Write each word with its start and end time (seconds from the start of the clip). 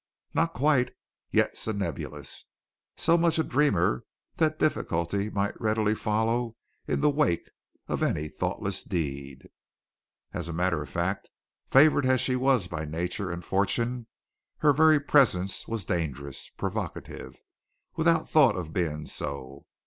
Not 0.33 0.55
quite, 0.55 0.95
yet 1.29 1.55
so 1.59 1.73
nebulous, 1.73 2.45
so 2.97 3.17
much 3.19 3.37
a 3.37 3.43
dreamer 3.43 4.03
that 4.37 4.57
difficulty 4.57 5.29
might 5.29 5.61
readily 5.61 5.93
follow 5.93 6.55
in 6.87 7.01
the 7.01 7.09
wake 7.11 7.51
of 7.87 8.01
any 8.01 8.27
thoughtless 8.27 8.83
deed. 8.83 9.47
As 10.33 10.49
a 10.49 10.53
matter 10.53 10.81
of 10.81 10.89
fact, 10.89 11.29
favored 11.69 12.07
as 12.07 12.19
she 12.19 12.35
was 12.35 12.67
by 12.67 12.83
nature 12.83 13.29
and 13.29 13.45
fortune, 13.45 14.07
her 14.57 14.73
very 14.73 14.99
presence 14.99 15.67
was 15.67 15.85
dangerous 15.85 16.49
provocative, 16.49 17.39
without 17.95 18.27
thought 18.27 18.55
of 18.55 18.73
being 18.73 19.05
so. 19.05 19.67